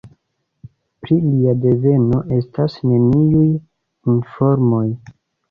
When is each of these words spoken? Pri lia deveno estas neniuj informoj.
Pri 1.03 1.17
lia 1.25 1.53
deveno 1.65 2.23
estas 2.39 2.79
neniuj 2.93 3.45
informoj. 4.17 4.83